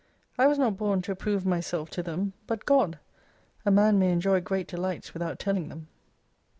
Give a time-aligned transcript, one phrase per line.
[0.35, 2.97] I was not born to approve myself ta them, but God.
[3.67, 5.89] A man may enjoy great delights, without telling them.